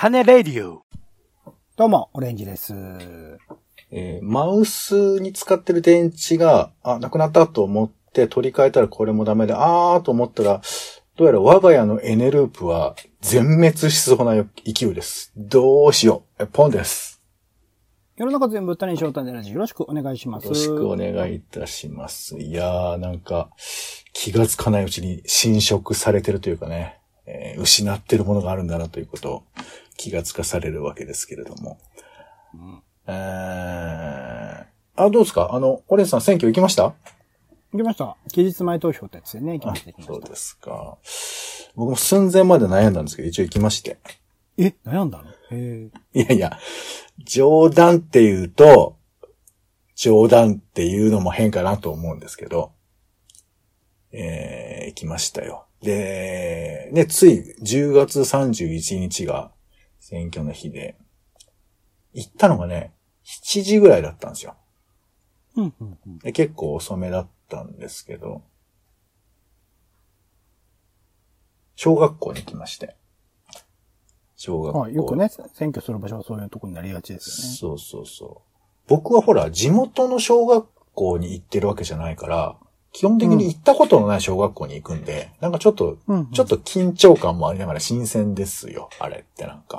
[0.00, 0.82] 種レディオ。
[1.76, 2.72] どうも、オレンジです。
[3.90, 10.62] えーマウスに使ってる電池が、あ、なくなったと思って取り替えたらこれもダメで、あーと思ったら、
[11.16, 15.34] どうやら我が家のエネループは全滅しそうな勢いです。
[15.36, 16.44] どうしよう。
[16.44, 17.20] えポンです。
[18.16, 20.44] 世の中全部種に翔太でラジよろしくお願いします。
[20.44, 22.38] よろしくお願いいたします。
[22.38, 23.50] いやー、なんか、
[24.14, 26.96] 気がつかないうちに侵食されてるというかね、
[27.26, 29.42] えー失ってるものがあるんだなということを
[30.00, 31.78] 気がつかされるわけですけれども。
[33.06, 34.64] えー、
[34.96, 35.50] あ、どうですか？
[35.52, 36.94] あの、オレンジさん選挙行きました？
[37.72, 38.16] 行きました。
[38.32, 40.02] 期日前投票ってやつでね、行きました。
[40.02, 40.96] そうですか。
[41.74, 43.98] 僕も寸前まで悩んだんですけど、一応行きまして。
[44.56, 45.30] え、悩んだの？
[45.52, 46.58] へいやいや、
[47.18, 48.96] 冗談って言うと、
[49.96, 52.72] 冗談っていうのも変かなと思うんですけど、
[54.12, 55.66] えー、行きましたよ。
[55.82, 59.52] で、ね、つい10月31日が
[60.10, 60.96] 選挙の日で、
[62.12, 62.92] 行ったのがね、
[63.24, 64.56] 7時ぐらいだったんですよ。
[65.56, 65.60] え。
[65.60, 66.18] うん、うん、うん。
[66.18, 68.42] で結構遅めだったんですけど、
[71.76, 72.96] 小学校に行きまして。
[74.34, 74.80] 小学校。
[74.80, 77.56] はい、よくね、選挙する場所はそういうとこになりがちですよね。
[77.56, 78.50] そうそうそう。
[78.88, 82.56] 僕はほら、地元の小学校に行ってるわけじゃないから、
[82.92, 85.98] 基本的に行ったことのない小学校に行くんで、なんかちょっと、
[86.32, 89.78] ちょっと緊張感もありながら新鮮ですよ、あれってなんか。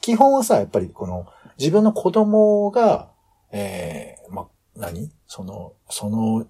[0.00, 1.26] 基本はさ、やっぱりこの、
[1.58, 3.08] 自分の子供が、
[3.52, 5.10] ええま、何？
[5.26, 6.46] その、その、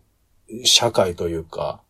[0.64, 1.82] 社会というか、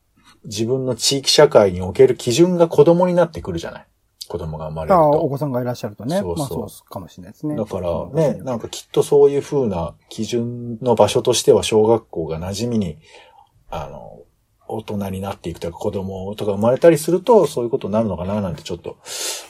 [0.45, 3.87] 自分の地域社会における基準が子供になってくるじゃない？
[4.29, 5.29] 子供が生まれるああ、おと。
[5.29, 6.19] 子さんがいらっしゃるとね。
[6.19, 7.55] そうそうまあそうかもしれないですね。
[7.55, 12.99] だからね、なんかきっとそういう風な基準の場所としては小学校が馴染みに、
[13.73, 14.21] あの、
[14.69, 18.99] 大人になっていくというか子供とか生まれたりするとそういうことになるのかななんてちょっと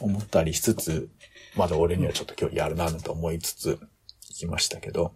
[0.01, 1.11] 思ったりしつつ、
[1.57, 3.79] まだ俺にはちょっと今日やるなと思いつつ
[4.31, 5.15] 行きましたけど、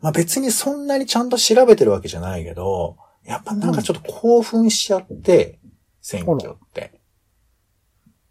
[0.00, 5.58] まあ別にそんなにちゃんと調べてるわけじゃないけど、やっぱなんかちょっと興奮しちゃって、
[6.00, 7.00] 選挙って。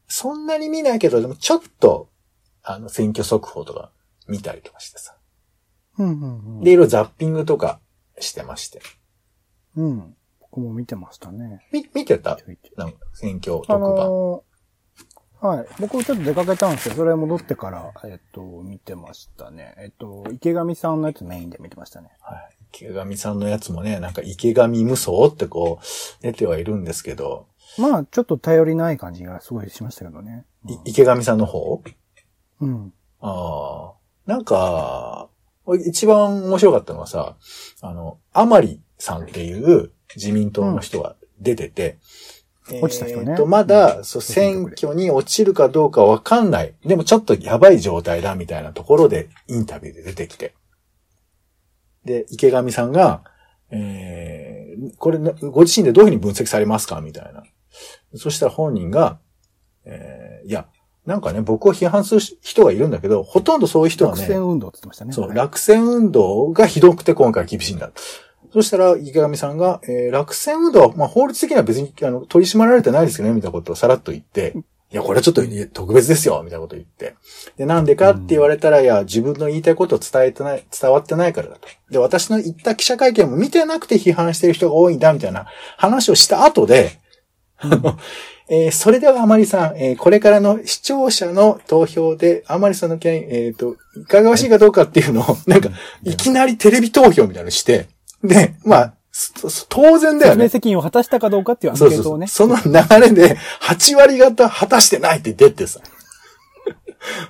[0.07, 2.09] そんなに見ないけど、でもちょっと、
[2.63, 3.91] あの、選挙速報とか
[4.27, 5.17] 見たりとかしてさ。
[5.97, 6.63] うん、うん、うん。
[6.63, 7.81] で、いろいろザッピングとか
[8.19, 8.81] してまして。
[9.75, 10.15] うん。
[10.39, 11.67] 僕も見てましたね。
[11.71, 12.37] み、見てた？
[12.77, 13.89] なんか選挙特あ番。
[13.89, 15.67] のーはい。
[15.79, 16.95] 僕ちょっと出かけたんですよ。
[16.95, 19.75] それ戻ってから、えっと、見てましたね。
[19.77, 22.09] えっと、池上さんのやつメインで見てましたね。
[22.21, 22.49] はい。
[22.73, 27.47] 池上さんのやつもね、なんか池上無双ってこう、出てはいるんですけど、
[27.77, 30.45] まあ、ちょっと頼りない感じがすごいしましたけどね。
[30.67, 31.83] い池上さんの方？
[32.61, 32.93] うん。
[33.19, 33.93] ああ。
[34.25, 35.29] なんか、
[35.65, 37.35] 俺一番面白かったのはさ、
[37.81, 41.97] あの、甘利さんっていう自民党の人が出てて、
[42.81, 46.73] 落ちた人ねえーと、まだ、そう、選選挙挙に落ちるかどうかわかんない。
[46.83, 50.55] でもちょっとやばい状態だみたいなところでインタビューで出てきて。
[52.05, 53.23] で、池上さんが、
[53.69, 57.43] えー、これね、ご自身でどういうふうに分析されますかみたいな。
[58.15, 59.19] そしたら本人が、
[59.83, 60.67] えー、いや、
[61.05, 65.13] なんかね、僕を批判する人がいるんだけど、ほとんどそういう人はね、落選運動って言ってましたね。
[65.13, 67.91] そう、はい落選運動がひどくて今回厳しいんだ。
[68.55, 75.41] そしたら、池上さんが、えー落選運動は、まあ、法律的には別に、あの、取り締まられてないですよね、みたいなことをさらっと言って、いや、これはちょっと
[75.73, 77.15] 特別ですよ、みたいなことを言って。
[77.57, 81.67] で、なんでかって言われたら、いや、自分の言いたいことを伝えてない、伝わってないからだと。
[81.91, 87.01] で、私の言った記者会見も見てなくて批判してる人が多いんだ、みたいな話をした後で、
[87.57, 87.99] あの、
[88.47, 95.71] えーそれでは、あまりさん、えーこれからの視聴者の投票で、あまりさんの件、えっ、と、いかがわしいかどうかっていうのを、なんか、
[96.03, 97.87] いきなりテレビ投票みたいなのして、
[98.23, 100.49] で、まあ、そそ当然だよ説明ね。
[100.49, 102.03] 責任を果たしたかどうかっていうアンそうそうそう。
[102.03, 102.27] ケートをね。
[102.27, 105.79] その流れで、8割方果たしてないって出てさ。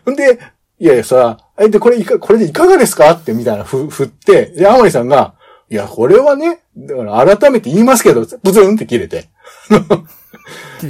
[0.10, 0.40] ん で、
[0.80, 5.36] いやいやさ、え、で、これいか、これでいかがですかってみたいなふ、振って、で、あまりさんが、
[5.70, 9.30] いや、これはね、だから改めて言いますけど、ブツンって切れて。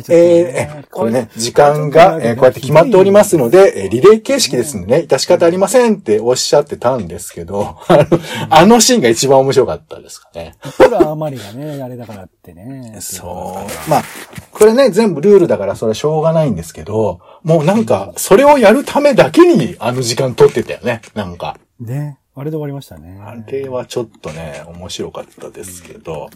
[0.09, 8.05] えー、これね、時間が、えーこうやって決まっておりますので、えーリレー形式ですんでね、致し方ありませんっておっしゃってたんですけど、あの、
[8.49, 10.55] あのシーンが一番面白かったですかね。
[10.77, 12.97] ほら、あまりがね、 あれだからってね。
[12.99, 13.57] そ
[13.87, 13.89] う。
[13.89, 14.03] まあ、
[14.51, 21.57] これね、全部ルールだからそれはしょうがないんですけど、もうなんか、それをやるためだけにあの時間取ってたよね、なんか。
[21.79, 22.17] ね。
[22.37, 23.17] あれで終わりましたね。
[23.21, 26.29] あれはちょっとね、面白かったですけど、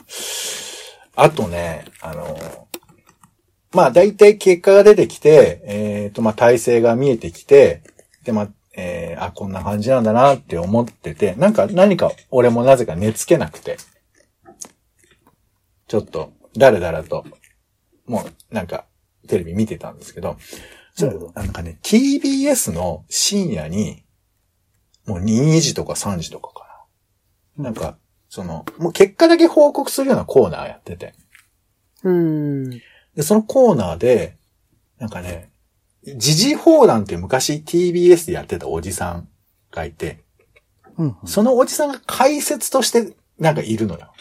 [1.16, 2.38] あとね、あの、
[3.72, 7.84] まあ大体結果が出てきて、えっ、と、まあ体制が見えてきて、
[8.24, 13.78] で、まあ、えーあ、こんな感じなんだなって思ってて、なんか何か俺もなぜか寝つけなくて、
[15.88, 17.26] ちょっと、だらだらと、
[18.06, 18.86] もうなんか、
[19.28, 20.38] テレビ見てたんですけど、
[21.34, 24.04] なんかね、TBS の深夜に、
[25.06, 26.86] もう2時とか3時とかか
[27.58, 27.66] な。
[27.66, 27.98] なんか、
[28.30, 31.14] その、もう結果だけ報告するようなコーナーやってて。
[32.04, 32.70] うん。
[33.20, 34.38] で、そのコーナーで、
[34.98, 35.52] なんかね、
[36.16, 39.28] 時事放談って昔 TBS でやってたおじさん
[39.72, 40.24] がいて、
[40.98, 41.18] うん。
[41.26, 44.14] そのおじさんが解説としてなんかいるのよ。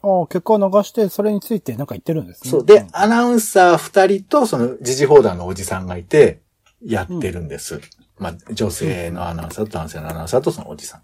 [0.00, 2.50] ああ、結果を流して、それについてなんか言ってるんですね。
[2.50, 2.64] そう。
[2.64, 6.40] で、アナウンサー二人とその時事放談のおじさんがいて、
[6.82, 7.78] やってるんです。
[8.16, 11.02] まあ、女性のアナウンサーと男性のアナウンサーとそのおじさん。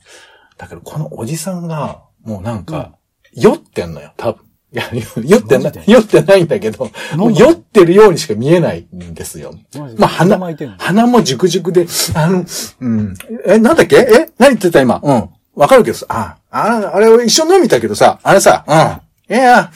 [0.57, 2.95] だけど、このおじさんが、もうなんか、
[3.35, 4.48] 酔ってんのよ、多分。
[4.71, 4.85] いや、
[5.25, 9.55] 酔ってな酔ってないんだけど、もう酔ってるようにしか見えないんですよ。
[9.97, 10.39] まあ鼻
[10.79, 12.45] 鼻も熟熟で、あの、
[12.81, 13.15] うん。
[13.47, 13.97] え、なんだっけ？
[13.97, 14.31] え？
[14.39, 15.01] 何言ってた今？
[15.03, 15.31] うん。
[15.55, 19.35] わかるけどさ、あ、ああれ俺一緒に飲みたけどさ、あれさ、うん。
[19.35, 19.71] いや、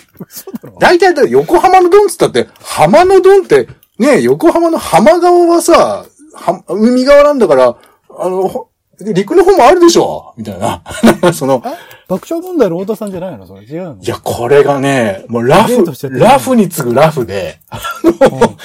[0.79, 3.69] 大体だ横浜のドンっつったって、浜のドンって、
[3.99, 6.05] ね横浜の浜側はさ、
[6.35, 7.77] は海側なんだから、
[8.19, 8.69] あの、ほ
[9.13, 10.83] 陸の方もあるでしょみたいな。
[11.33, 11.71] その、え？
[12.09, 13.47] 爆笑問題の太田さんじゃないの？
[13.47, 13.63] それ。
[13.63, 13.97] 違うの？
[14.01, 18.57] いや、これがね、もうラフラフに次ぐラフで、あの、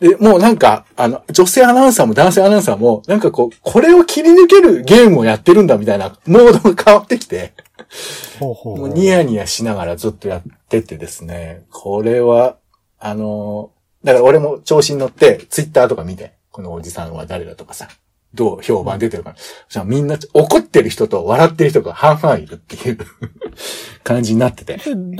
[0.00, 7.52] で、もうなんか、あの、女性アナウンサーも男性アナウンサーも、なんかこう、これを切り抜けるゲームをやってるんだみたいな、モードが変わってきて、
[8.38, 12.56] ほうほうもうニヤニヤしながらずっとやっててですね、これは、
[12.98, 13.70] あの、
[14.02, 17.88] だから俺も調子に乗って、ツイッターとか見て、このおじさんは誰だとかさ、
[18.32, 19.36] どう評判出てるかな。
[19.68, 22.98] じゃあみんな怒ってる人と笑ってる人が半々いるっていう
[24.04, 24.78] 感じになってて。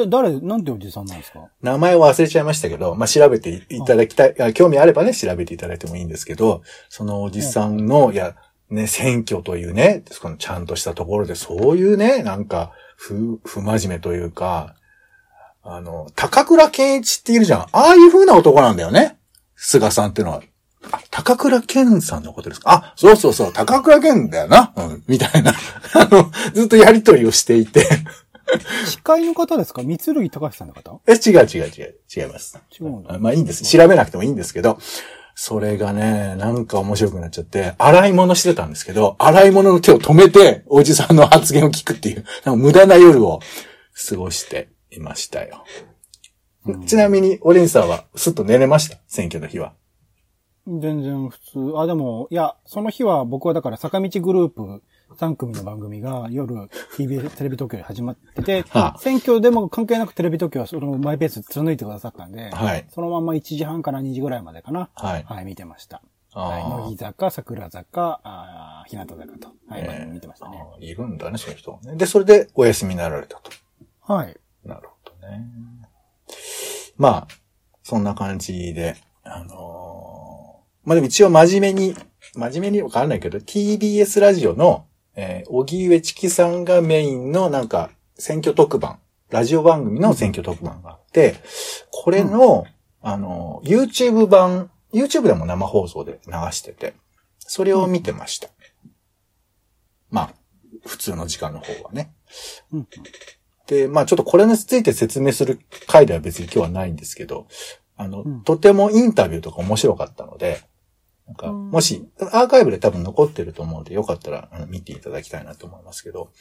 [0.08, 1.40] 誰、なんておじさんなんですか？
[1.60, 8.36] 名前を忘れちゃいましたけど、まあ、調べていただきたい、あ興味あればね、調べていただいてもいいんですけど、そのおじさんの、いや、
[8.70, 14.76] ね、選挙というね、このちゃんとしたところで、そういうね、なんか、不、不真面目というか、
[15.64, 17.60] あの、高倉健一っているじゃん。
[17.62, 19.18] ああいう風な男なんだよね。
[19.56, 20.42] 菅さんっていうのは。
[20.92, 22.70] あ、高倉健さんのことですか？
[22.72, 24.72] あ、そうそうそう、高倉健だよな。
[24.76, 25.52] うん、みたいな。
[25.94, 27.86] あの、ずっとやりとりをしていて。
[28.86, 29.82] 司会の方ですか？
[29.82, 31.00] 三剣隆さんの方？
[31.06, 32.58] え、違う違う違う、違います。
[32.80, 33.14] 違うんだ。
[33.14, 33.62] あまあいいんです。
[33.64, 34.78] 調べなくてもいいんですけど、
[35.36, 43.40] それがね、なんか面白くなっちゃって、洗い物してたんですけど、洗い物の手を止めて、おじさんの発言を聞くっていう、なんか無駄な夜を
[44.08, 45.64] 過ごしていましたよ。
[46.66, 48.98] うんちなみに、オレンジさんは、すっと寝れました？
[49.06, 49.72] 選挙の日は。
[50.66, 51.78] 全然普通。
[51.78, 54.82] あ、でも、いや、その日は僕はだから坂道グループ
[55.16, 56.54] 3組の番組が夜
[56.96, 64.90] TBS テレビ東京で始まってて、 はあ選挙でも関係なくテレビ東京はそのマイペース貫いてくださったんで、はいそのまま1時半から2時ぐらいまでかな。
[64.94, 65.24] はい。
[65.24, 66.02] はい、見てました。
[66.32, 69.48] はい、乃木坂、桜坂、あー日向坂と。
[69.68, 70.64] はい、えー見てましたね。
[70.78, 71.96] いるんだね、そういう人はね。
[71.96, 73.50] で、それでお休みになられたと。
[74.00, 74.36] はい。
[74.64, 75.44] なるほどね。
[76.96, 77.28] まあ、
[77.82, 80.09] そんな感じで、あのー
[80.90, 81.94] まあでも一応真面目に、
[82.34, 88.98] 真面目にわかんないけど、TBS ラジオの、えー、荻上チキさんがメインのなんか、選挙特番、
[89.28, 91.36] ラジオ番組の選挙特番があって、
[91.92, 92.66] これの、
[93.02, 96.94] あのー YouTube 版、YouTube でも生放送で流してて、
[97.38, 98.48] それを見てました。
[100.10, 100.34] まあ、
[100.84, 102.12] 普通の時間の方はね。
[102.72, 102.88] うん
[103.68, 107.46] で、まあちょっとこれについて説明する回では別に今日はないんですけど、
[107.96, 110.68] あの、うんとてもインタビューとか面白かったので、
[111.30, 111.70] なんか、うん。
[111.70, 116.32] もし、アーカイブで多分残ってると思うので、よかったらあの見ていただきたいなと思いますけど、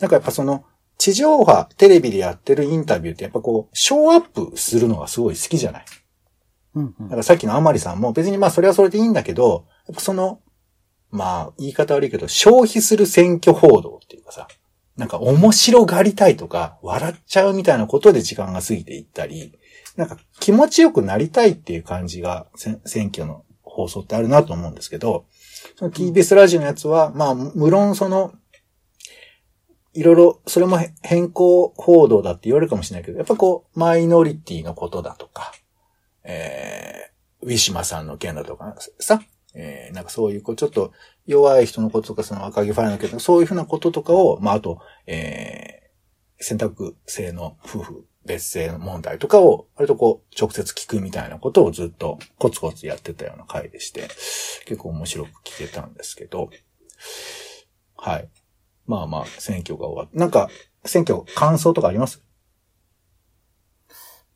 [0.00, 0.64] なんかやっぱその、
[0.96, 5.84] 地上波、テレビでやってるインタビューってやっぱこう、ショーアップするのがすごい好きじゃない？
[6.74, 7.04] うんうん。
[7.04, 10.40] だからさっきのアマリさんも別にまあそれはそれでいいんだけど、やっぱその、
[11.10, 14.48] まあ言い方悪いけど、消費する選挙報道っていうかさ、
[14.96, 19.56] なんか面白がりたいとか、笑っちゃうみたいなことで時間が過ぎていったり、
[19.96, 23.44] なんか気持ちよくなりたいっていう感じがせ選挙の
[23.78, 25.26] 放送ってあるなと思うんですけど、
[25.76, 28.32] その TBS ラジオのやつは、まあ無論その、
[29.94, 35.52] いろいろ、それもへ変更報道だって言われるかもしれないけど、やっぱこう、マイノリティのことだとか、
[36.24, 39.22] えー、ウィシュマさんの件だとかさ、
[39.54, 40.92] えー、なんかそういう、こう、ちょっと
[41.26, 54.08] 弱い人のこととか、その赤木ファイルの件とか、そういうふうなこととかを、まあ、あと、えー、選択制の夫婦別姓の問題とかを、割とこう、直接聞くみたいなことをずっとコツコツやってたような回でして、
[54.66, 56.50] 結構面白く聞けたんですけど、
[57.96, 58.28] はい。
[58.86, 60.48] まあまあ、選挙が終わって、なんか、
[60.84, 62.22] 選挙感想とかあります？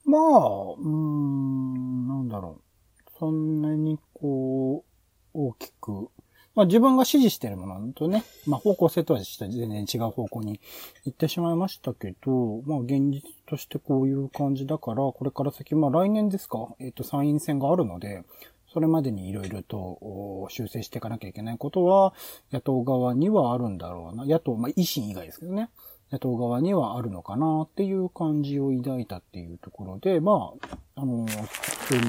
[0.05, 3.11] まあ、うーん、なんだろう。
[3.19, 4.89] そんなにこう、
[5.33, 6.09] 大きく。
[6.55, 10.61] まあ自分が支持してるものとね、まあ方向性とは全然違う方向に
[11.05, 18.25] 行ってしまいましたけど、まあ現実としてこういう感じだから、これから先、まあ来年ですか、えっ、と参院選があるので、
[18.73, 22.15] それまでにいろいろと修正していかなきゃいけないことは、
[22.53, 24.25] 野党側にはあるんだろうな。
[24.25, 25.69] 野党、まあ維新以外ですけどね。
[26.13, 32.03] 野党側にはあるのかなっていう感じを抱いたっていうところで、まあ、あの、普通に、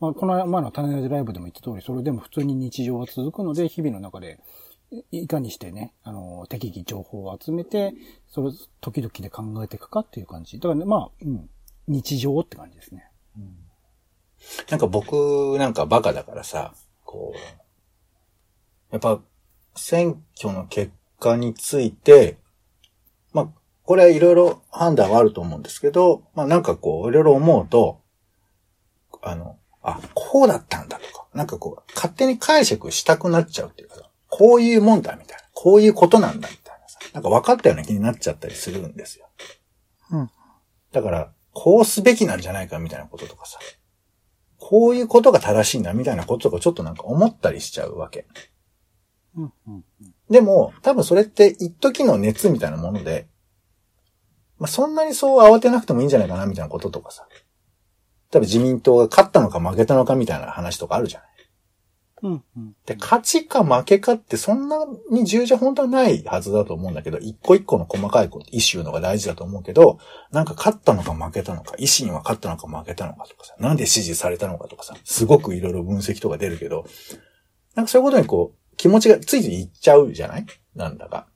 [0.00, 4.40] まあ、この前の種ラジライブでも言った通り、それでも普通に日常は続くので、日々の中で、
[5.10, 7.94] いかにしてね、あの、適宜情報を集めて、
[8.28, 10.58] それを時々で考えていくかっていう感じ。
[10.58, 11.48] だからね、まあ、うん、
[11.88, 13.10] 日常って感じですね。
[13.36, 13.56] うん、
[14.70, 16.72] なんか僕なんかバカだからさ、
[17.04, 17.38] こう、
[18.92, 19.20] やっぱ、
[19.74, 22.38] 選挙の結果について、
[23.32, 23.48] まあ、
[23.82, 28.00] これはいろいろ判断はあると思うんですけど、まあなんかこう、いろいろ思うと、
[29.22, 39.28] あの、あ、こうだったんだとか、なんかこう、勝手に解釈したくなっちゃうっていうか、こういうもんだみたいな、こういうことなんだみたいなさ、なんか分かったような気になっちゃったりするんですよ。
[40.10, 40.30] うん。
[40.90, 43.60] だから、こうすべきなんじゃないかみたいなこととかさ、
[44.58, 48.26] こういうことが正しいんだみたいなこととかちょっとなんか思ったりしちゃうわけ。
[49.36, 49.84] うんうん、
[50.28, 53.28] でも、多分それって一時の熱みたいなもので、
[54.58, 57.28] まあ、そんなにそう慌てなくてもいいんじゃないかなみたいなこととかさ。
[58.30, 61.28] 多分自民党が勝ったのか負けたのかみたいな話とかあるじゃない。
[62.22, 64.78] うんうん、で、勝ちか負けかってそんな
[65.10, 69.98] に重要じゃ本当はないはずだと思うんだけど、一個一個の細かいイシューのが大事だと思うけど、
[70.32, 76.86] なんか勝ったのか負けたのか、維新は勝ったのか負けたのかとかさ、なんで支持されたのかとかさ、すごくいろいろ分析とか出るけど、
[77.74, 80.46] なんかそういうことにこう、気持ちがついついいっちゃうじゃない？
[80.74, 81.26] なんだか。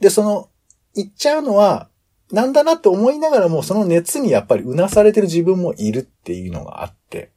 [0.00, 0.50] で、その、
[0.94, 1.88] いっちゃうのは、
[2.32, 7.32] なんだなって思いながらも、その熱にやっぱりうなされてる自分もいるっていうのがあって、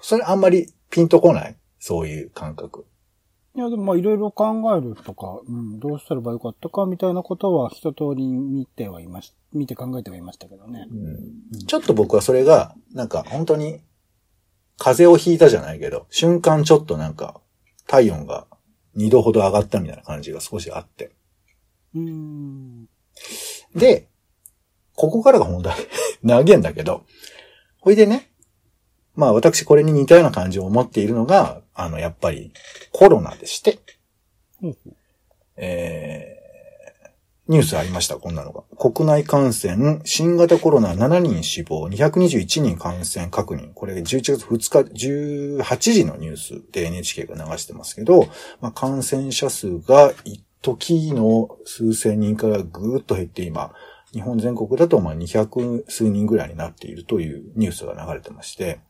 [0.00, 1.56] それあんまりピンとこない？
[1.78, 2.86] そういう感覚。
[3.56, 10.86] いや、でもまあいろいろ考えるとか、うん、どうすればよかったかみたいなことは一通り見てはいまし、見て考えてはいましたけどね。
[10.88, 13.80] うん、ちょっと僕はそれが、なんか本当に
[14.78, 17.40] 風邪をひいたじゃないけど、瞬間ちょっとなんか、
[17.88, 18.46] 体温が
[18.96, 21.10] 2度ほど上がったみたいな感じが少しあって。
[21.94, 22.88] うん
[23.74, 24.08] で、
[24.94, 25.76] ここからが本題。
[26.22, 27.04] 長いんだけど、
[27.80, 28.30] ほいでね、
[29.14, 32.52] まあ私これに似たような感じを持っているのが、あの、やっぱり
[32.92, 33.78] コロナでして、
[34.62, 34.76] うん、
[35.56, 36.40] え
[37.50, 38.62] ニュースありました、こんなのが。
[38.76, 43.72] 国内感染、新型コロナ7人死亡、221人感染確認。
[43.74, 48.28] これ11月2日、18時のニュースで NHK が流してますけど、
[48.60, 53.72] まあ、感染者数が一時の数千人からぐーっと減って今、
[54.12, 58.80] 日本全国だとまあ200数人ぐらいになっているというニュースが流れてまして、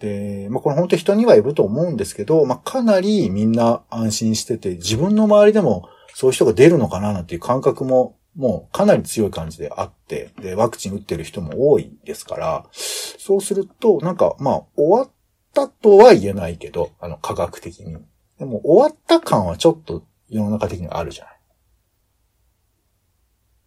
[0.00, 15.10] で、まあこれ本当人にはいると思うんですけど、まあかなりみんな安心してて、自分の周りでもそういう人が出るのかななんていう感覚ももうかなり強い感じであって、で、ワクチン打ってる人も多いですから、そうすると、なんか、まあ、終わっ
[15.52, 17.96] たとは言えないけど、あの、科学的に。
[18.38, 21.40] でも、終わった感はちょっと世の中的にあるじゃない。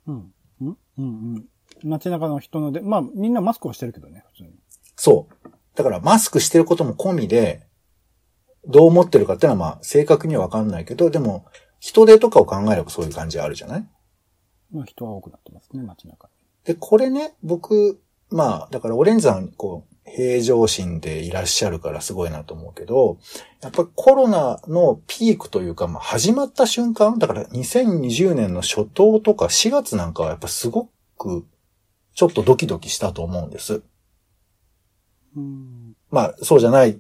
[0.08, 0.34] うん。
[0.62, 1.06] うんうん
[1.36, 1.46] うん。
[1.84, 4.50] 街中の人ので、まあ、みんなマスクをしてるけどね、普通に。
[4.96, 5.50] そう。
[5.76, 7.68] だから、マスクしてることも込みで、
[8.68, 11.46] どう思ってるかっていうのは、まあ、正確にはわかんないけど、でも、
[11.80, 13.88] 人手とかを考えればそういう感じあるじゃない？
[14.72, 16.30] まあ人は多くなってますね、街中
[16.64, 23.18] で、これね、僕、まあ、だからオレンジさん、こう、平常心でいらっしゃるからすごいなと思うけど、
[23.62, 31.46] やっぱりコロナのピークというか、まあ始まった瞬間、だから2020年の初頭とか4月なんかはやっぱすごく
[32.14, 33.82] ちょっとドキドキしたと思うんです。
[35.36, 37.00] うんまあそうじゃない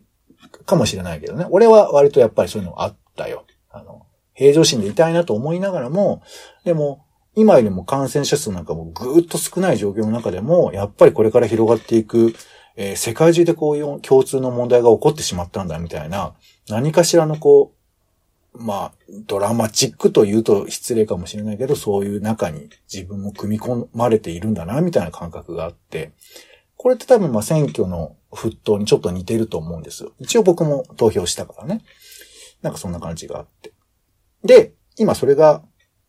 [0.65, 1.45] かもしれないけどね。
[1.49, 3.45] 俺は割とやっぱりそういうのあったよ。
[3.69, 6.21] あの、平常心でいたいなと思いながらも、
[6.63, 12.33] でも、今よりも感染者数なんかもぐーっと少ない状況の中でも、やっぱりこれから広がっていく、
[12.75, 16.33] えー、世界中でこういう共通の問題が起こってしまったんだみたいな、
[16.69, 17.73] 何かしらのこ
[18.53, 18.91] う、まあ、
[19.27, 26.11] ドラマチックと言うと失礼かもしれないけど、そういう中に自分も組み込まれているんだな、みたいな感覚があって、
[26.77, 30.11] これって多分まあ選挙の沸騰にちょっと似てると思うんですよ。
[30.19, 31.81] 一応僕も投票したからね。
[32.61, 33.73] なんかそんな感じがあって。
[34.43, 35.63] で、今それが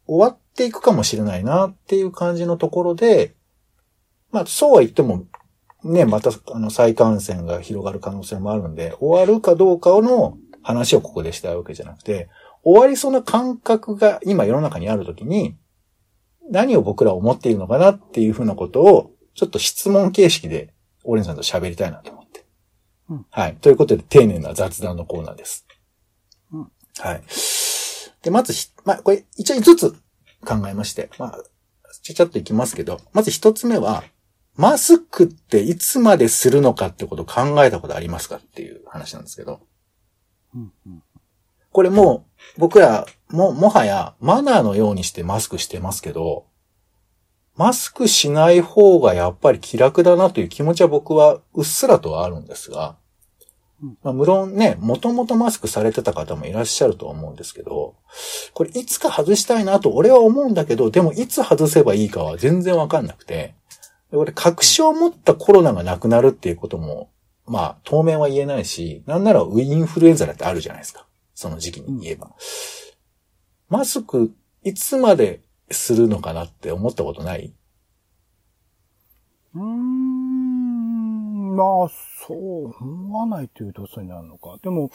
[0.07, 3.35] 終わっていくかもしれないなっていう感じのところで、
[4.31, 5.25] まあそうは言っても、
[5.85, 12.29] ね、またあの再感染が広がる可能性もあるんで、終わるかどうかの話をここでしたいわけじゃなくて、
[12.65, 15.57] 終わりそうな感覚が今世の中にあるときに、
[16.51, 20.73] 何を僕ら思っているのかなっていうふうなことを、ちょっと質問形式で、
[21.05, 22.45] オレンさんと喋りたいなと思って。
[23.11, 23.57] うんはい。
[23.57, 25.67] ということで、丁寧な雑談のコーナーです。
[26.53, 27.23] うんはい。
[28.23, 29.93] で、まずひ、まあ、これ、一応5つ
[30.45, 31.39] 考えまして、まあ、
[32.03, 34.03] ちゃちゃっといきますけど、まず1つ目は、
[34.57, 39.61] マスクっていつまでするのかってことを考えたことありますかっていう話なんですけど、
[40.55, 41.03] うんうん
[41.73, 42.25] これも
[42.57, 46.47] う、僕ら、も、もはや、マナーのようにしてマスクしてますけど、
[47.55, 52.97] マスクしない方がやっぱり気楽だなという気持ちは僕はうっすらとはあるんですが
[53.83, 57.95] うん、まあ、無論ね、もともとマスクされてた方もいらっしゃると思うんですけど、
[58.55, 63.55] これいつか外したいなと俺は思うんだけど、でもいつ外せばいいかは全然わかんなくて、
[64.17, 67.11] で俺確証を持ったコロナがなくなるっていうことも、
[67.47, 71.07] まあ当面は言えないし、なんならウインフルエンザだってあるじゃないですか。
[71.35, 72.31] その時期に言えば。
[73.69, 74.33] マスク、
[74.65, 77.53] いつまでするのかなって思ったことない？
[79.55, 81.89] うーん、まあ、
[82.27, 84.57] そう、思わないというとそうになるのか。
[84.63, 84.91] でも、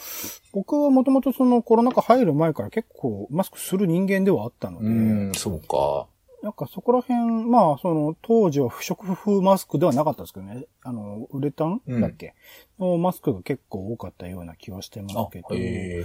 [0.52, 6.06] 僕はもともとそのコロナ禍入る前から結構マスクする人間ではあったので、ん、そうか。
[6.42, 10.66] なんかそこら辺、まあ、その、当時は不織布マスクではなかったですけどね。
[10.82, 12.34] あの、ウレタンうんだっけ、
[12.80, 16.04] のマスクが結構多かったような気はしてますあけど、、へえ。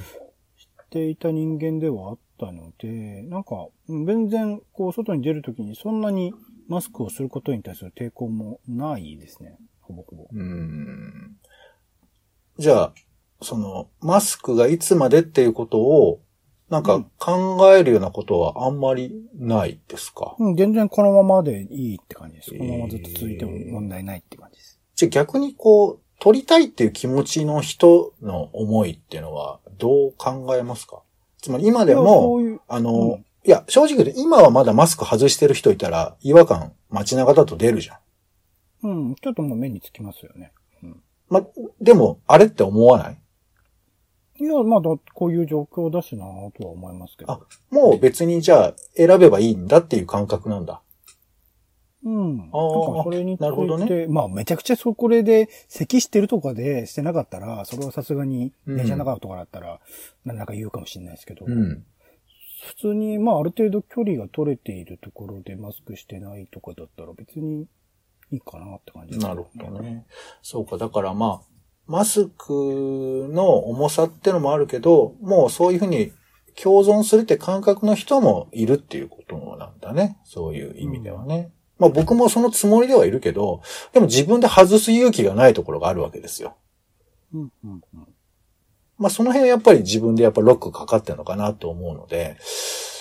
[0.56, 6.34] していた人間ではあったので、なんか、うん全然、こう、外に出るときにそんなに
[6.67, 9.58] マスクをすることに対する抵抗もないですね。
[9.82, 10.27] ほぼほぼ。
[10.32, 11.38] うん。
[12.60, 12.94] じゃあ、
[13.41, 16.22] その、マスクがいつまでっていうことを、
[16.69, 22.51] なんかうん考えるようなことはあんまりないですか、うん、全然このままでいいって感じです。
[22.51, 24.79] このままずっと続いても問題ないって感じです。
[24.95, 31.03] じゃあ逆にこう、取りたいっていう気持ちの人の思いっていうのはどう考えますか？
[31.41, 37.93] つまり今でも、ういう、あの、うんいや、正直言うと今はまだマスク外してる人いたら違和感街中だと出るじゃ
[38.83, 38.88] ん。
[38.89, 40.51] うん、ちょっともう目につきますよね。
[41.29, 41.45] ま、
[41.79, 43.17] でも、あれって思わない？
[44.39, 46.25] いや、まだこういう状況だしな
[46.60, 47.32] とは思いますけど。
[47.34, 47.39] あ
[47.70, 50.82] もう別にじゃあ選べばいいんだっていう感覚なんだ。
[52.03, 52.38] うん。
[52.38, 52.53] なんか
[53.03, 59.80] それにつなるほどいて、まあめちゃくちゃそこで咳してるとかでしてなかったら、それはさすがにうん電車の中とかだったら、
[60.23, 61.84] なんだか言うかもしれないですけど、うん。
[62.67, 67.67] 普通に、まあある程度距離が取れているところでマスクしてないとかだったら別に
[68.32, 69.82] いいかなって感じですなるほど。
[69.82, 70.06] ね。
[70.41, 70.78] そうか。
[70.78, 71.57] だからまあ、
[71.88, 76.12] マスクの重さってのもあるけど、もうそういうふうに
[76.62, 80.17] 共存するって感覚の人もいるっていうことなんだね。
[80.23, 81.52] そういう意味ではね。
[81.80, 83.62] まあ僕もそのつもりではいるけど、
[83.93, 86.58] でも自分で外す勇気がないところがあるわけですよ。
[87.34, 88.08] うんうんうん。
[88.97, 92.38] まあその辺はやっぱり自分でやっぱロックかかってるのかなと思うので、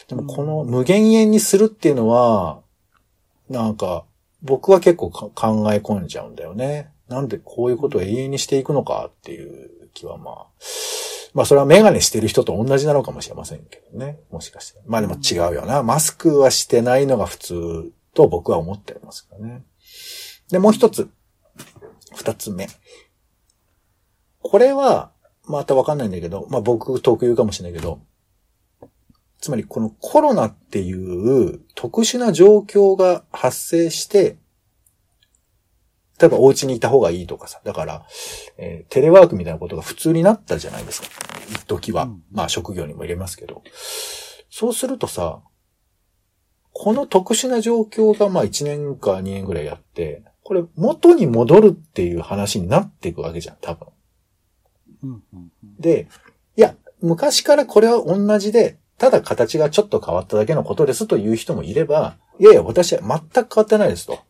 [0.09, 2.61] でもこの無限円にするっていうのは、
[3.49, 4.05] なんか
[4.43, 6.91] 僕は結構か考え込んじゃうんだよね。
[7.09, 10.47] なんでこういうことを永遠にしていくのかっていう気はまあ、
[11.35, 14.19] まあそれはメガネしてる人と同じなのかもしれませんけどね。
[14.31, 14.81] もしかして。
[14.87, 15.83] まあでも違うよな。
[15.83, 19.65] マスクはしてないのが普通と僕は思ってますからね。
[20.51, 21.11] で、もう一つ。
[22.15, 22.69] 二つ目。
[24.41, 25.13] これは、
[25.45, 28.01] またわかんないんだけど、まあ僕特有かもしれないけど、
[29.39, 34.39] つまりこのコロナっていう特殊な状況が発生して、
[36.19, 38.07] 例えばお家にいた方がいいとかさ、だから、
[38.57, 41.09] えーテレワークみたいなことが普通になったじゃないですか。
[41.51, 42.05] 一時は。
[42.05, 43.63] うんまあ職業にも入れますけど。
[44.51, 45.43] そうするとさ、
[46.73, 53.89] この特殊な状況がまあ1年か2年ぐらいやって、これ元に戻るっていう話になっていくわけじゃん、多分。
[55.03, 56.09] うんうんうんで、
[56.57, 64.21] いや、昔からこれは同じで、ただ形がちょっと変わっただけのことですという人もいれば、いやいや、私は全く変わってないですと。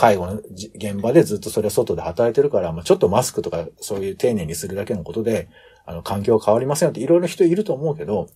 [0.00, 5.50] 介護のじ現場でずっとそれは外で働いてるから、まあ、ちょっとマスクとかそういう丁寧にするだけのことで、
[5.84, 8.28] あの、環境は変わりませんよっていろいろ人いると思うけど、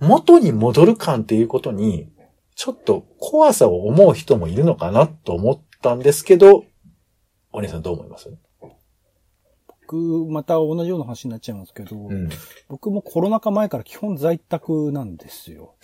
[0.00, 2.10] 元に戻る感っていうことに、
[2.56, 6.64] ちょっと怖さを思う人もいるのかなと思ったんですけど、
[7.52, 8.30] お姉さんどう思います？
[9.66, 9.96] 僕、
[10.30, 12.28] また同じような話になっちゃいますけど、うん。
[12.68, 15.74] 僕もコロナ禍前から基本在宅なんですよ。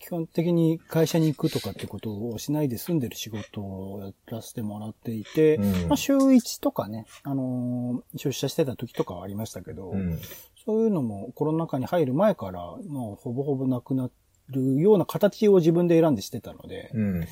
[0.00, 10.18] 基本的に会社に行くとかってことをしないで住んでる仕事をやらせてもらっていて、うんまあ、週1とかね、あのー出社してた時とかはありましたけど、うん。
[10.64, 14.10] そういうのもコロナ禍に入る前から、もうほぼほぼなくな
[14.48, 17.20] るような形を自分で選んでしてたので、うん。
[17.20, 17.26] な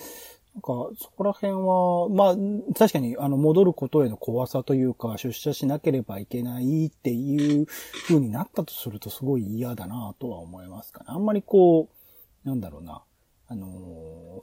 [0.61, 7.67] んか、そこら辺は、まあ、確かに、あの、戻ることへの怖さというか、出社しなければいけないっていう
[8.07, 11.07] 風になったとすると、すごい嫌だなとは思いますかね。
[11.09, 12.04] あんまりこう、
[12.45, 13.03] なんだろうな、
[13.49, 13.67] あの、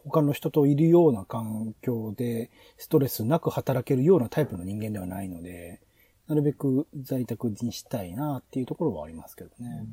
[0.03, 5.81] 他の人といるような環境で、ストレスなく働けるようなタイプの人間ではないので、
[6.27, 9.85] なるべく在宅にしたいなっていうところはありますけどね。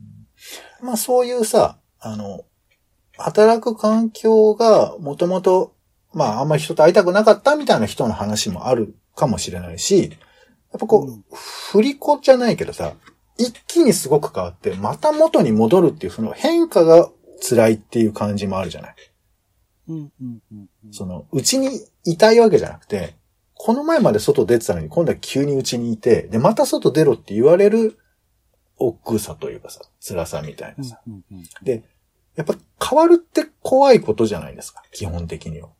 [0.81, 2.45] まあそういうさ、あの、
[3.17, 5.75] 働く環境がもともと、
[6.13, 10.11] まああんまり人と会いたくなかったみたいな人の話もあるかもしれないし、
[10.71, 11.25] やっぱこう、うん。
[11.33, 12.95] 振り子じゃないけどさ、
[13.37, 18.95] 一気にすごく変わって、また元に戻るっていうその変化が辛いっていう感じもあるじゃない。
[19.89, 20.93] うん、うん、うんうん。
[20.93, 23.15] その、うちにいたいわけじゃなくて、
[23.55, 27.99] この前まで外出てたのに今度は急にうちにいて、で、また外出ろって言われる
[28.77, 31.01] 億劫さというかさ、辛さみたいなさ。
[31.07, 31.83] うん、うん、で、
[32.37, 32.55] やっぱ
[32.89, 35.71] 変わるって怖いことじゃないですか、基本的には。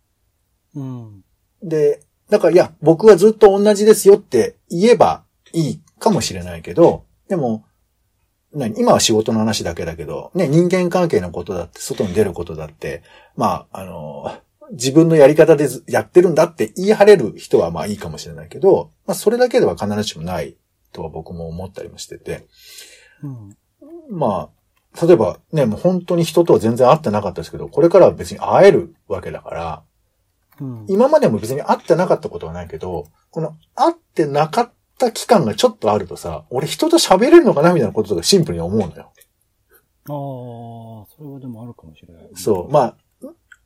[0.75, 1.25] うん。
[1.63, 7.65] で、だからいや、僕はずっと同じですよって言えばいいかもしれないけど、でも、
[8.53, 8.79] 何？
[8.79, 13.03] 今は仕事の話だけだけど、ね、人間関係のことだって、外に出ることだって、
[13.37, 14.39] まあ、あの、
[14.73, 20.57] 自分のやり方でずやってるんだって言い張れる人はまあいいかもしれないけど、まあそれだけでは必ずしもない
[20.93, 22.47] とは僕も思ったりもしてて、
[23.23, 23.57] うん。
[24.11, 24.51] ま
[24.95, 29.83] あ、例えばね、もう本当に人とは全然会ってなかったですけど、これからは別に会えるわけだから、
[30.61, 30.87] うん。
[30.89, 39.13] 今までも別に会ってなかったことはないけど、この会ってなかった期間がちょっとあるとさ、俺人と喋れるのかなみたいなこととかシンプルに思うのよ。
[40.11, 42.29] ああ、それはでもあるかもしれない。
[42.35, 42.71] そう。
[42.71, 42.97] まあ、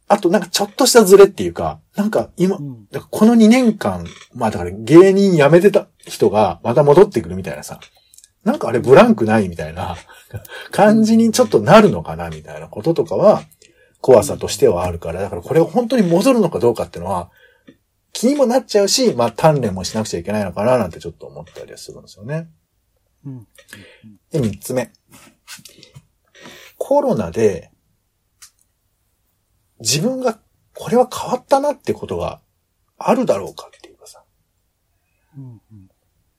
[0.09, 2.87] あとなんかちょっとしたズレっていうか、なんか今、うん。
[2.91, 7.81] だからこの2年間、まあだから芸人辞めてた人がまた戻ってくるみたいなさ、
[8.45, 9.97] なんかあれブランクないみたいな
[10.71, 13.43] 感じにちょっとなるのかなみたいなこととかは
[14.01, 17.31] 怖さとしてはあるから、だからこれ本当に戻るのかどうかっていうのは
[18.23, 22.49] 気にもなっちゃうし、まあ鍛錬もしなくちゃいけないのかななんてちょっと思ったりはするんですよね。
[23.27, 23.49] うん。
[24.31, 24.93] で、3つ目。
[26.79, 27.73] コロナで
[29.81, 30.39] 自分が
[30.73, 32.41] これは変わったなってことが
[32.97, 34.23] あるだろうかっていうかさ、
[35.37, 35.45] うん。
[35.45, 35.89] うん。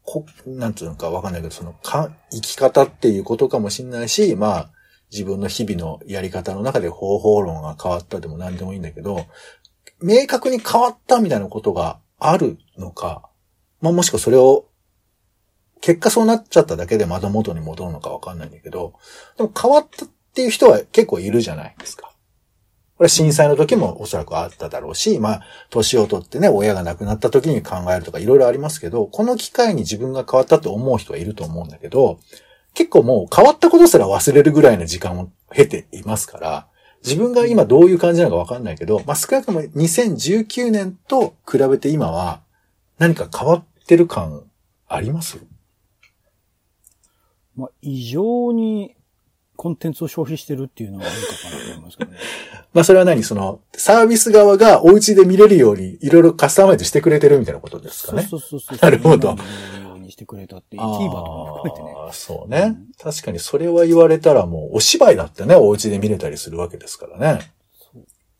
[0.04, 4.72] こ、なんつうのかわかんないけど、その、か、生き方っていうことかもしれないし、まあ、
[5.12, 9.28] 自分の日々のやり方の中で方法論が変わったでも何でもいいんだけど、
[10.04, 13.30] 明確に変わったみたいなことがあるのか、
[13.82, 14.66] まあもしくはそれを、
[15.82, 18.94] 結果そうなっちゃっただけでまた元に戻るのかわかんないんだけど、
[19.38, 22.14] でも変わったっていう人は結構いるじゃないですか。
[22.98, 32.20] これ震災の時もおそらくあっただろうし、まあ、年を取ってね、親が亡くなった時に考えるとかいろいろありますけど、この機会に自分が変わったと思う人はいると思うんだけど、
[32.74, 36.68] 結構もう変わったことすら忘れるぐらいの時間を経ていますから、
[37.06, 42.42] 自分が今どういう感じなのかわかんないけど、まあ、少なくとも2019年と比べて今は
[42.98, 44.44] 何か変わってる感
[44.88, 45.38] あります？
[47.56, 48.96] まあ、異常に
[49.56, 52.18] コンテンツを消費してるっていうのはあるかなと思いますけどね。
[52.74, 53.22] まあ、それは何？
[53.22, 58.24] その、サービス側がお家で見れるようにいろいろカスタマイズしてくれてるみたいなことですかね。
[58.24, 58.80] そうそうそうそう。
[58.82, 59.36] なるほど
[60.14, 61.96] してくれたって、TVer とかも含めてね。
[62.12, 67.52] そうね、確かにそれは言われたらもうお芝居だってね、お家で見れたりするわけですからね。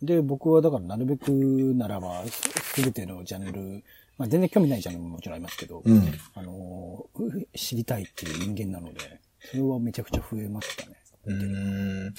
[0.02, 3.84] で、僕はだからなるべくならば、すべてのジャンル、
[4.18, 6.04] まあ全然興味ないジャンルももちろんありますけど、うん。
[6.36, 10.98] あのー、知りたいっていう人間なので、それはめちゃくちゃ増えましたね。
[11.26, 12.14] うーん。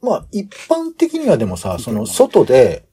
[0.00, 2.86] まあ、一般的にはでもさ、その外で、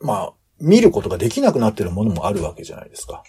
[0.00, 3.22] まあ、見ることができなくなってるものもあるわけじゃないですか。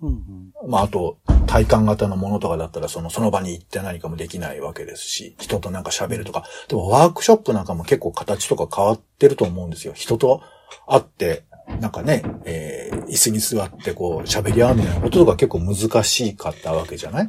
[0.00, 0.70] うんうん。
[0.70, 6.44] まあ、あと、体感型のものとかだったら、その、その場に行って何かもできないわけですし、人となんか喋るとか。
[6.68, 9.92] でも、ワークショップなんかも結構形とか変わってると思うんですよ。
[9.94, 10.42] 人と
[10.86, 11.44] 会って、
[11.80, 17.28] なんかね、えー、椅子に座ってこう、喋り合うみたいなこととか結構難しかったわけじゃない？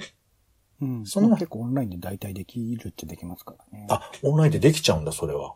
[0.81, 1.05] うん。
[1.05, 3.87] そのまあ結構オンラインで大体できるっちゃできますからね。
[3.89, 5.55] あ、オンラインでできちゃうんだ、それは。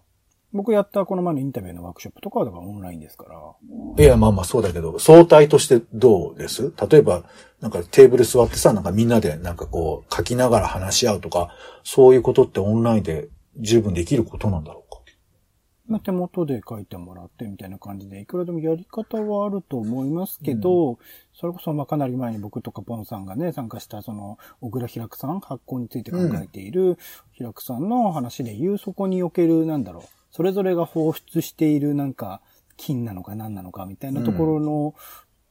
[0.54, 4.04] 僕やったこの前のインタビューのワークショップとかはだからオンラインですから。
[4.04, 6.72] いや、まあまあそうだけど、相対としてどうです？
[6.90, 7.24] 例えば、
[7.60, 11.50] なんかテーブル座ってさ、なんかみんなでなんかこう書きながら話し合うとか、
[11.84, 14.94] そういうことってオンラインで十分できることなんだろうか？
[15.86, 20.98] まあ、手元で書いてもらってみたいな感じで、いくらでもやり方はあると思いますけど、
[21.34, 26.98] それこそまあかなり前に僕とかポンさんがね、参加したその、小倉平久さん、発行について考えている
[27.34, 32.42] 平久さんの話で言う、そこにおける、なんだろう、それぞれが放出しているなんか、
[32.76, 34.96] 金なのか何なのかみたいなところの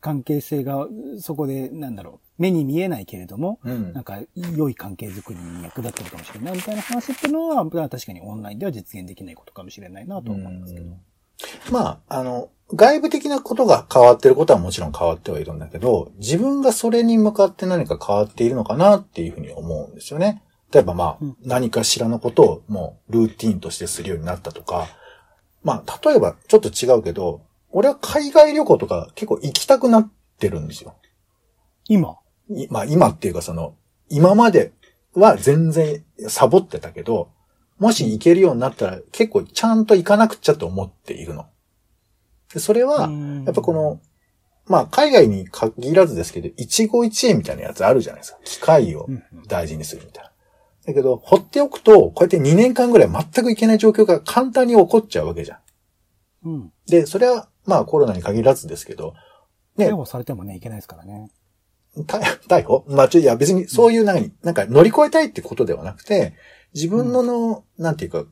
[0.00, 0.88] 関係性が、
[1.20, 4.18] そこで、なんだろう、目に見えないけれども、うんなんか、
[4.56, 10.96] 良い関係づくりに役立ってるかもしれないみたいな話っていうのは、まあ確かにオンラインでは実現できないことかもしれないなと思いますけど。
[11.70, 20.42] まあ、あの、外部的なことが変わってることはもちろん変わってはいるんだけど、自分がそれに向かって何か変わっているのかなっていうふうに思うんですよね。
[20.72, 24.88] 例えばまあ、うん何かしらのことをもうルーティンとしてするようになったとか、
[25.62, 30.94] まあ、例えばちょっと違うけど、俺は海外旅行とか結構行きたくなってるんですよ。
[31.88, 32.16] 今？
[32.50, 33.76] いまあ今っていうかその、
[34.08, 34.72] 今まで
[35.14, 37.30] は全然サボってたけど、
[37.78, 41.46] もし行けるようになったら結構ちゃんと行かなくちゃと思っているの。
[42.52, 43.11] でそれは、
[43.44, 44.00] やっぱこの、
[44.66, 48.38] まあ海外に限らずですけど、一期一会みたいなやつあるじゃないですか。
[48.44, 49.08] 機会を
[49.48, 50.31] 大事にするみたいな。
[50.86, 55.60] だけど、放っておくと、こうやって2年間ぐらい全くいけない状況が簡単に起こっちゃうわけじゃ
[56.44, 56.48] ん。
[56.48, 56.72] うん。
[56.86, 59.14] で、それは、まあコロナに限らずですけど、
[59.76, 59.88] ね。
[59.88, 61.30] 逮捕されてもね、いけないですからね。
[62.48, 62.84] 逮捕？
[62.88, 66.34] まあ、ちょ、いや別にそういう何、うん、なんか乗り越えたいってことではなくて、
[66.74, 68.24] 自分のの、うん、なんていうか、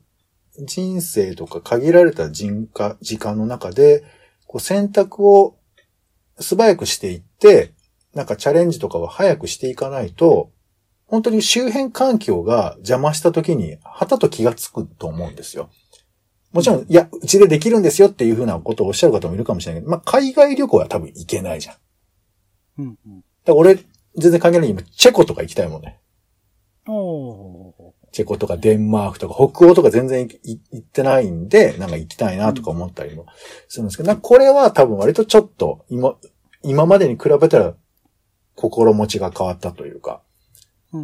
[0.59, 4.03] 人生とか限られた人か時間の中で、
[4.45, 5.57] こう選択を
[6.39, 7.73] 素早くしていって、
[8.13, 10.51] なんかチャレンジとかは早くしていかないと、
[11.11, 15.69] 本当に周辺環境が邪魔した時に、はたと気がつくと思うんですよ。
[16.53, 21.75] もちろん、いや、うちでできるんですよっていうふうなことをおっしゃる方もいるかもしれないけど、まあ、海外旅行は多分行けないじゃん。
[22.79, 23.19] うんうん。
[23.19, 23.75] だから俺、
[24.15, 25.99] 全然関係ない今、チェコとか行きたいもんね。
[26.87, 33.25] おチェコとかデンマークとか北欧とか全然行ってないんで、なんか行きたいなとか思ったりも
[33.67, 36.15] するんですけど、うん、これは多分割とちょっと今、
[36.63, 37.73] 今までに比べたら
[38.55, 40.21] 心持ちが変わったというか、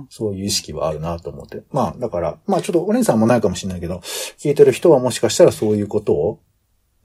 [0.10, 1.64] そういう意識はあるなと思って。
[1.72, 4.02] まあ、だから、まあちょっとお姉さんもないかもしれないけど、
[4.38, 6.40] 聞いてる人はもしかしたらそういうことを、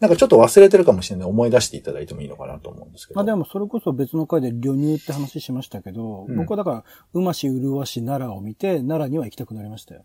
[0.01, 3.19] なんかちょっと忘れてるかもしれない思い出していただいてもいいのかなと思うんですけど。
[3.19, 10.05] まあでもそれこそ別の回で旅入って話しましたけど、うん、僕はだから、馬し麗し奈良を見て、奈良には行きたくなりましたよ。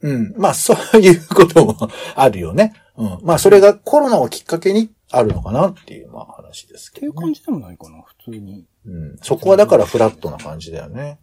[0.00, 0.34] うん。
[0.38, 1.76] まあそういうことも
[2.14, 2.72] あるよね。
[2.96, 3.18] うん。
[3.22, 8.66] まあそれがコロナをきっかけにあるのかなっていう、まあ話ですけど、ね、っていう感じでもないかな、普通に。
[8.86, 9.16] うん。
[9.22, 11.18] そこはだからフラットな感じだよね。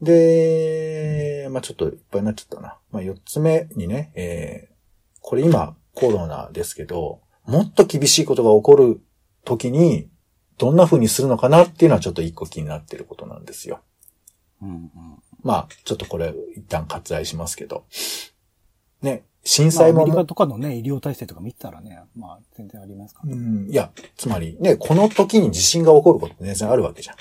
[0.00, 2.78] うん、で、まあちょっといっぱいになっちゃったな。
[2.90, 9.00] まあ四つ目にね、えー、これ今コロナですけど、もっと厳しいことが起こる
[9.44, 10.08] 時に、
[10.58, 13.80] どんな風にするのかなっていうのはちょっと一個気になってることなんですよ。
[14.60, 14.90] うんうん、
[15.42, 17.84] まあ、ちょっとこれ一旦割愛しますけど。
[19.02, 20.02] ね、震災も。
[20.02, 23.40] アメリカとかのね、医療体制とか見たらね、まあ、全然ありますから、ね。
[23.40, 23.70] うん。
[23.70, 27.16] いや、つまりね、この時に地震が起こることって全然あるわけじゃん。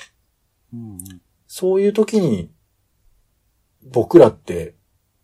[0.74, 2.52] うん、うん、そういう時に、
[3.82, 4.76] 僕らって、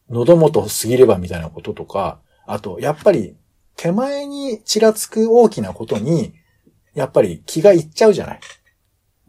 [0.10, 3.36] 喉元過ぎればみたいなこととか、あと、やっぱり、
[3.76, 6.34] 手前にちらつく大きなことに、
[6.94, 8.40] やっぱり気がいっちゃうじゃない。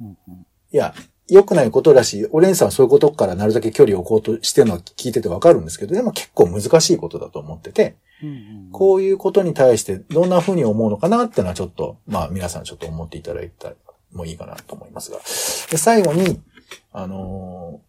[0.01, 0.95] うんうん、いや、
[1.29, 8.71] 良くないことだし、オレンジさんはそういうことからなるだけ距離を置こうとしてるのは聞いててわかるんですけど、でも結構難しいことだと思ってて、うんうん。
[8.73, 13.75] こういうことに対してどんな風に思うのかなってのはちょっと、まあ皆さんちょっと思っていただいたら
[14.13, 15.19] もいいかなと思いますが。
[15.71, 16.41] で、最後に、
[16.93, 17.81] あの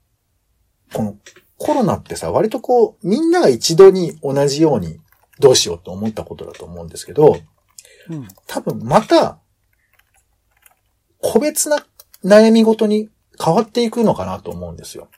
[0.91, 1.17] ー、この
[1.57, 4.99] コロナってさ、割とこう、みんなが一度に同じように
[5.39, 7.37] どうしようと思ったことだと思うんですけど、
[8.09, 9.39] うん、多分また、
[11.19, 11.85] 個別な
[12.23, 13.09] 悩みごとに
[13.43, 15.09] 変わっていくのかなと思うんですよ。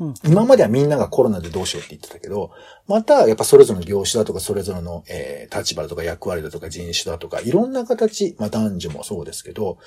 [0.00, 2.52] うん、今まではみんながコロナでどうしようって言ってたけど、
[2.86, 9.78] またやっぱそれぞれの業種だとか、それぞれの、えー、立場だとか役割だとか人種だとか、いろんな形、まあ男女もそうですけど、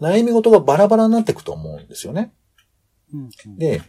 [0.00, 2.32] 悩み事がバラバラになっていくと思うんですよね。
[3.12, 3.82] うんうん、で、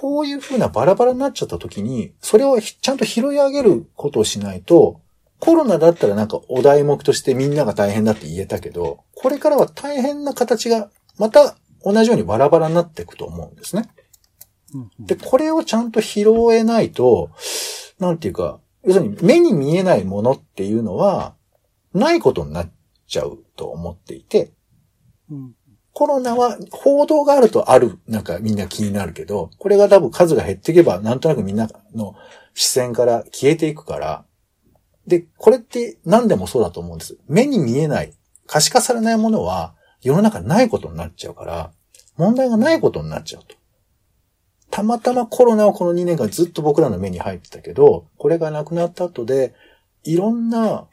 [0.00, 5.00] こういうふうなバラバラになっちゃった時に、それをちゃんと拾い上げることをしないと、
[5.38, 13.88] コロナだったらなんかお題目としてみんなが大変だって言えたけど、これからは大変な形がまた同じようにバラバラになっていくと思うんですね。
[15.00, 17.30] で、これをちゃんと拾えないと、
[17.98, 21.34] なんていうか、要するに目に見えないものっていうのは、
[21.94, 22.70] ないことになっ
[23.06, 24.52] ちゃうと思っていて、
[25.30, 25.54] うん、
[25.92, 32.14] コロナは報道があるとある、なんかみんな気になるけど、これが多分数が減っていけば、なんとなくみんなの
[32.54, 34.24] 視線から消えていくから、
[35.06, 37.16] で、これって何でもそうだと思うんです。
[37.26, 38.12] 目に見えない、
[38.46, 41.72] 可視化されないものは世の中ないことになっちゃうから、
[42.16, 43.56] 問題がないことになっちゃうと。
[44.70, 49.54] たまたまコロナはこの2年間ずっと僕らの目に入ってたけど、これがなくなった後で、
[50.04, 50.86] いろんな、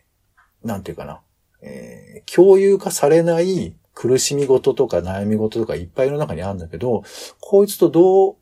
[0.63, 1.21] なんていうかな、
[1.61, 7.03] えー、共有化されない苦しみ事とか悩み事とかいっぱいの中にあるんだけど、
[7.39, 8.35] こいつとどう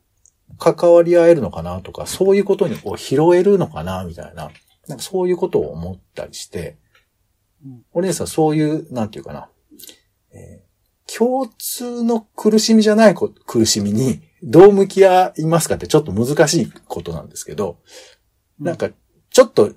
[0.58, 4.50] 関わり合えるのかなとか、そういうことにこう拾えるのかなみたいな、
[4.88, 6.76] なんかそういうことを思ったりして、
[7.64, 9.48] うん、お姉さんそういう、なんていうかな、
[10.34, 17.78] えー、共通の苦しみじゃない苦しみにどう向き合いますかってちょっと難しいことなんですけど、
[18.60, 18.90] なんか
[19.30, 19.72] ちょっと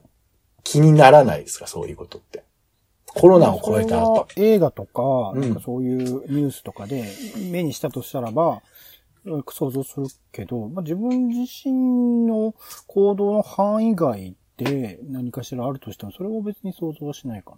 [0.63, 2.43] 気にならないですかそういうことって。
[3.05, 4.27] コロナを超えた後。
[4.35, 5.99] 映画とか、なんかそういう
[6.31, 7.05] ニュースとかで
[7.49, 8.61] 目にしたとしたらば、
[9.51, 12.53] 想像するけど、まあ、自分自身の
[12.85, 17.57] 行動の範囲外で何かしらあるとしても、それを別に想像はしないかな。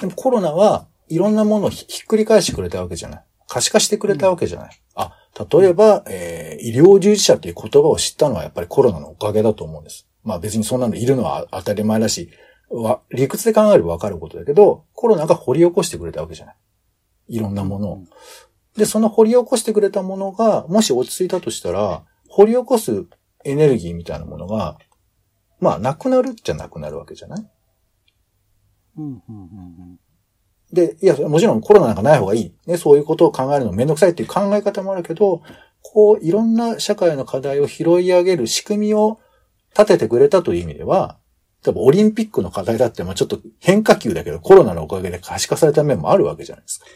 [0.00, 3.24] でもコロナはいろんなものをひっくり返してくれたわけじゃない。
[3.48, 4.82] 可視化してくれたわけじゃない。
[4.94, 5.12] あ、
[5.50, 10.06] 例えば、えー、医療従事者っていう言葉を知ったのはやっぱりコロナのおかげだと思うんです。
[10.24, 12.30] まあ別にそんなのいるのは当たり前だし、
[12.70, 16.56] は、理屈で考えればわかることだけど、コロナが掘り起こしてくれたわけじゃない。
[17.28, 18.04] いろんなものを。
[18.76, 23.04] で、その掘り起こしてくれたものが、もし落ち着いたとしたら、掘り起こす
[23.44, 24.78] エネルギーみたいなものが、
[25.60, 27.50] まあ、なくなるっちゃなくなるわけじゃない？
[30.72, 32.54] で、いや、もちろんコロナなんかない方がいい。
[32.66, 35.42] ね、そういうことを考えるのめんどくさいっていう考え方もあるけど、
[35.82, 39.20] こう、いろんな社会の課題を拾い上げる仕組みを
[39.76, 41.18] 立ててくれたという意味では、
[41.62, 46.86] 多分オリンピックの課題だって、まあちょっと変化球だけど、コロナのおかげで可視化された面もあるわけじゃないですか。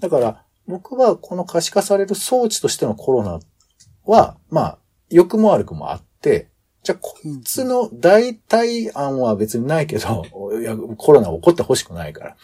[0.00, 3.40] だから、僕はこの可視化される装置としてのコロナ
[4.04, 4.78] は、まあ、
[5.10, 6.50] 良くも悪くもあって、
[6.82, 10.24] じゃあ、こいつの代替案は別にないけど、
[10.60, 12.36] いやコロナ起こってほしくないから。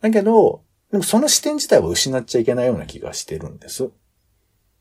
[0.00, 3.90] だけど、でもその視点自体は失っちゃいけないような気がしてるんです。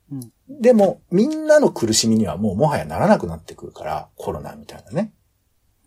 [0.10, 5.14] うん、でも、みんなの苦しみにはもうもはやならなくなってくるから、コロナみたいなね。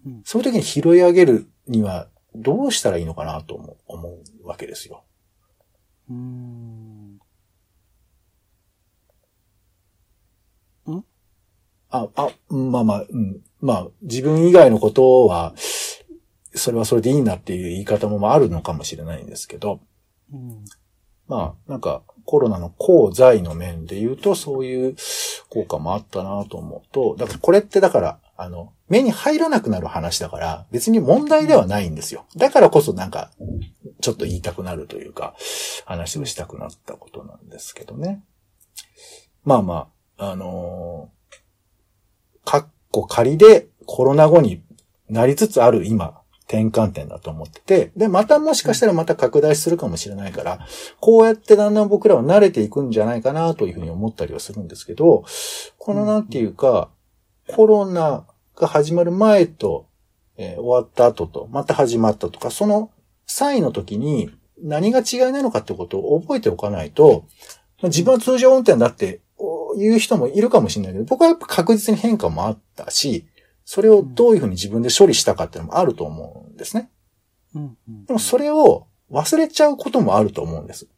[0.05, 4.09] うん、そういう時に拾い上げるにはどうしたらいいのかなと思う思
[4.45, 5.05] うわけですよ。
[6.11, 6.17] うん。
[6.17, 7.00] ん
[11.91, 13.41] あ、あ、まあまあ、うん。
[13.61, 15.55] まあ、自分以外のことは、
[16.55, 19.81] それはそれでいいんだっていう言い方もあるのかもしれないんですけど、
[20.33, 20.65] うん、
[21.29, 24.97] まあ、なんか、コロナの功罪の面で言うと、そういう
[25.49, 32.27] 効果もあったなと思うと、だからこれってだから、あの、目に入らなくなる話だから、別に問題ではないんですよ。
[32.37, 33.31] だからこそなんか、
[34.01, 35.35] ちょっと言いたくなるというか、
[35.85, 38.23] 話をしたくなったことなんですけどね。
[39.45, 41.20] まあまあ、あのー、
[42.45, 44.63] かっこ仮でコロナ後に
[45.09, 50.67] なりつつある今、転換点だと思ってて、で、またもしかしたらまた拡大するかもしれないから、
[50.99, 55.25] こうやってだんだん僕らは慣れていくんじゃないかなというふうに思ったりはするんですけど、
[55.79, 56.91] このなんていうか、
[57.49, 58.27] コロナ
[58.57, 59.87] が始まる前と、
[60.37, 62.91] えー、終わった後と、また始まったとか、その
[63.27, 67.27] 際の時に何が違いなのかってことを覚えておかないと、
[67.83, 69.21] 自分は通常運転だって
[69.77, 73.27] 言う人もいるかもしれないけど、僕はやっぱ確実に変化もあったし、
[73.65, 76.91] それをどういうふうに自分で処理したかっていうのもあると思うんですね。
[77.55, 80.89] うんうん、でもそれを忘れちゃうこともあると思うんです。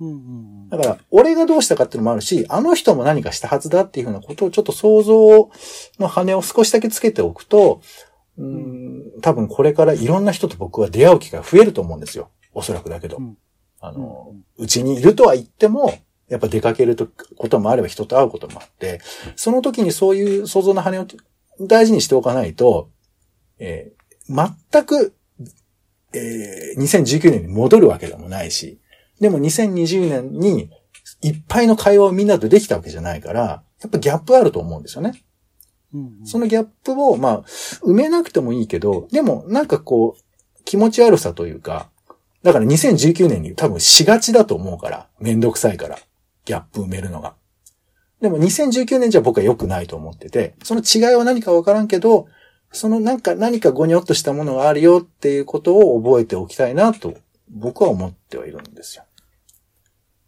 [0.00, 0.18] うんうんう
[0.66, 5.50] ん、だから、俺がどうしたかっていうのもあるし、あの人も何かしたはずだっていうふうなことをちょっと想像
[5.98, 7.80] の羽を少しだけつけておくと、
[8.36, 12.30] うん、多分これからいろんな人と僕は出会う機会が増えると思うんですよ。
[12.52, 13.18] おそらくだけど。
[13.18, 13.38] うん、
[13.80, 15.92] あの、うち、にいるとは言っても、
[16.34, 16.96] やっぱ出かける
[17.36, 19.00] こともあれば人と会うこともあって、
[19.36, 21.06] その時にそういう想像の羽を
[21.60, 22.90] 大事にしておかないと、
[23.60, 25.14] えー、全く、
[26.12, 28.80] えー、2019年に戻るわけでもないし、
[29.20, 30.70] でも2020年に
[31.22, 35.22] いっぱいの会話をみんなとできたわけじゃないから、やっぱギャップあると思うんですよね。
[35.94, 37.42] うんうん、そのギャップを、まあ、
[37.84, 41.90] 埋めなくてもいいけど、でもなんかこう、気持ち悪さというか、
[42.42, 45.98] だから2019年に多分しがちだと思うから、めんどくさいから、
[46.44, 47.34] ギャップ埋めるのが。
[48.20, 52.26] でも2019年じゃ僕は良くないと思ってて、その違いは何かわからんけど、
[52.72, 57.14] そのなんか何かゴニョっとしたものがあるよっていうことを覚えておきたいなと
[57.48, 59.04] 僕は思ってはいるんですよ。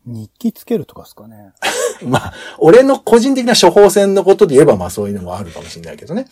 [0.07, 1.53] 日記つけるとかですかね。
[2.05, 6.27] まあ、俺の個人的な処方箋のことで言えばまあそういうのもあるかもしれないけどね。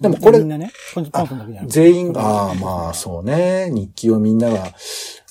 [0.00, 0.72] でもこれ、みんなね、
[1.66, 4.72] 全員が、ああまあそうね、日記をみんなが、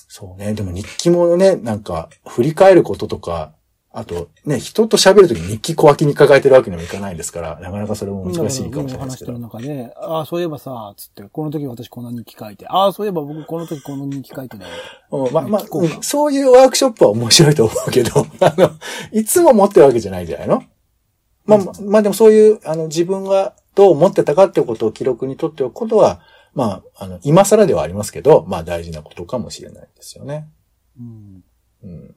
[0.08, 3.52] そうね、でも日記もね、なんか振り返ることとか、
[3.92, 9.32] あと、ね、人と喋るときに日記小脇に抱えてるわけにもいかないですから、なかなかそれも難しいかもしれないですけど。
[9.32, 14.66] 話してる中で、ああ、そういえばさ、つって、この時私この日記書いて、ああ、そういえば僕この時この日記書いてね。
[15.10, 18.70] まあまあ、うん、そういうワークショップは面白いと思うけど、 あの、
[19.10, 20.62] いつも持ってるわけじゃないじゃないの？
[21.46, 26.20] まあ、まあでもそういう、あの、自分がどう思ってたかってことを記録に取っておくことは、
[26.54, 30.48] まあ、あの、今更ではありますけど、まあ大事なことかもしれないですよね。
[30.96, 31.44] うん。
[31.82, 32.14] うん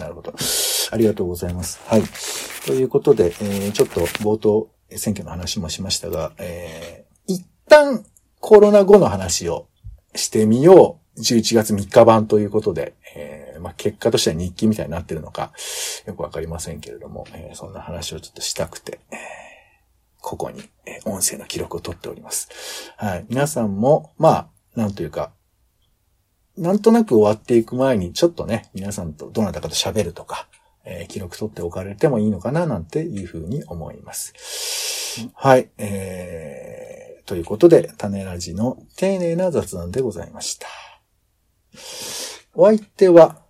[0.00, 0.34] なるほど。
[0.90, 1.80] ありがとうございます。
[1.86, 2.02] はい。
[2.66, 8.04] ということで、えー、ちょっと冒頭、選挙の話もしましたが、えー、一旦
[8.40, 9.68] コロナ後の話を
[10.14, 11.00] してみよう。
[11.18, 15.52] 11月3日版ということで、えー、まあ、結果としては日記みたいになってるのか、
[16.06, 19.16] よくわかりませんけれども、えー、そんな話をちょっとしたくて、え、
[20.20, 22.48] ここに、え音声の記録を取っております。
[22.96, 23.26] はい。
[23.28, 25.32] 皆さんも、まあ、なんというか、
[26.56, 30.48] なんとなく終わっていく前に、ちょっとね、皆さんとどなたかと喋るとか、
[30.84, 35.28] えー、記録取っておかれてもいいのかな、なんていうふうに思います。
[35.34, 40.66] はい、えー、ということで、種ラジの丁寧な雑談でございました。
[42.54, 43.42] お相手は、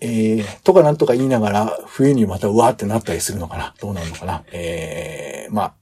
[0.00, 3.74] えー、とかなんとか言いながら、冬にまたうわーってなったりするのかな？
[3.80, 4.44] どうなるのかな？
[4.52, 5.74] えー、まあ、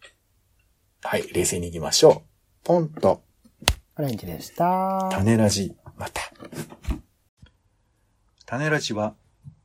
[1.08, 2.22] はい、冷静に行きましょう。
[2.64, 3.22] ポンと、
[3.98, 5.08] オレンジでした。
[5.12, 6.20] 種ラジ、また。
[8.44, 9.14] 種ラジは、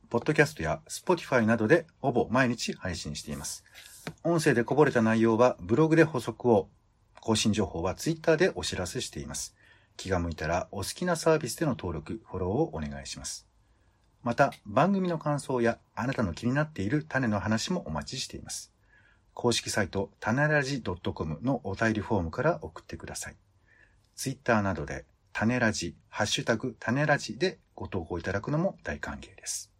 [0.08, 3.64] ポッドキャストや Spotify などでほぼ毎日配信しています。
[4.24, 6.68] 音声でこぼれた内容はブログで補足を、
[7.20, 9.54] 更新情報は Twitter でお知らせしています。
[9.96, 13.46] 気が向いたらお好きなサービスでの登録、フォローをお願いします。
[14.22, 18.72] また、番組の感想やあなたの気になっている種の話もお待ちしています。
[19.34, 23.36] 公式サイト、種ラジ .com のお便りフォームから送ってください。
[24.14, 29.70] ツイッターなどで、種ラジ、ハッシュタグ種ラジでご投稿いただくのも大歓迎です。